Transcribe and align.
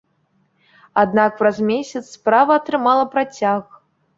Аднак 1.01 1.31
праз 1.43 1.57
месяц 1.69 2.03
справа 2.17 2.59
атрымала 2.63 3.05
працяг. 3.13 3.63